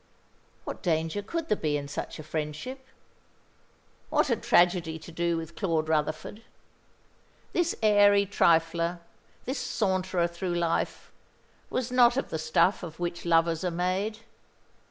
What 0.63 0.81
danger 0.81 1.21
could 1.21 1.47
there 1.47 1.55
be 1.55 1.77
in 1.77 1.87
such 1.87 2.17
a 2.17 2.23
friendship? 2.23 2.87
What 4.09 4.29
had 4.29 4.41
tragedy 4.41 4.97
to 4.97 5.11
do 5.11 5.37
with 5.37 5.55
Claude 5.55 5.89
Rutherford? 5.89 6.41
This 7.53 7.75
airy 7.83 8.25
trifler, 8.25 9.01
this 9.45 9.59
saunterer 9.59 10.25
through 10.27 10.55
life, 10.55 11.11
was 11.69 11.91
not 11.91 12.17
of 12.17 12.31
the 12.31 12.39
stuff 12.39 12.81
of 12.81 12.99
which 12.99 13.25
lovers 13.25 13.63
are 13.63 13.69
made. 13.69 14.21